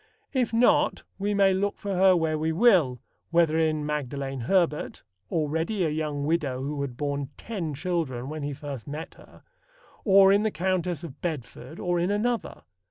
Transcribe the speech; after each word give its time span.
If 0.33 0.51
not, 0.51 1.03
we 1.19 1.35
may 1.35 1.53
look 1.53 1.77
for 1.77 1.93
her 1.93 2.15
where 2.17 2.35
we 2.35 2.51
will, 2.51 2.99
whether 3.29 3.55
in 3.59 3.85
Magdalen 3.85 4.39
Herbert 4.39 5.03
(already 5.29 5.83
a 5.85 5.89
young 5.91 6.25
widow 6.25 6.59
who 6.63 6.81
had 6.81 6.97
borne 6.97 7.29
ten 7.37 7.75
children 7.75 8.27
when 8.27 8.41
he 8.41 8.51
first 8.51 8.87
met 8.87 9.13
her) 9.13 9.43
or 10.03 10.33
in 10.33 10.41
the 10.41 10.49
Countess 10.49 11.03
of 11.03 11.21
Bedford 11.21 11.79
or 11.79 11.99
in 11.99 12.09
another. 12.09 12.63